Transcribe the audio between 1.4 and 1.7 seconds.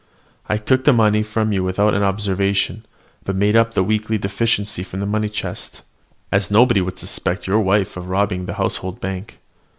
you